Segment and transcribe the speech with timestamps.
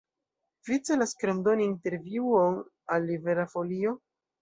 [0.69, 2.61] Vi celas krom doni intervjuon
[2.97, 3.99] al Libera Folio?